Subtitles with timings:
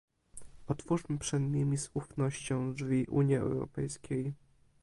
[0.67, 4.33] Otwórzmy przed nimi z ufnością drzwi Unii Europejskiej